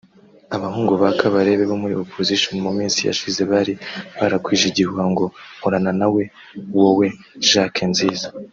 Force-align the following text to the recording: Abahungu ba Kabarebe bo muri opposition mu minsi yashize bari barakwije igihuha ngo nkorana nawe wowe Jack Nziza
Abahungu 0.55 0.93
ba 1.01 1.09
Kabarebe 1.19 1.63
bo 1.71 1.77
muri 1.81 1.93
opposition 2.03 2.55
mu 2.65 2.71
minsi 2.77 2.99
yashize 3.09 3.41
bari 3.51 3.73
barakwije 4.19 4.65
igihuha 4.71 5.05
ngo 5.11 5.25
nkorana 5.57 5.91
nawe 5.99 6.23
wowe 6.79 7.07
Jack 7.49 7.75
Nziza 7.91 8.27